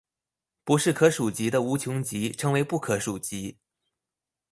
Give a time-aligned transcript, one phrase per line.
[0.63, 3.59] 不是可数集的无穷集称为不可数集。